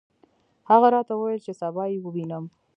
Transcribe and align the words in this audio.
هغه 0.69 0.87
راته 0.95 1.13
وویل 1.15 1.41
چې 1.45 1.53
سبا 1.61 1.83
یې 1.91 1.97
ووینم. 2.01 2.43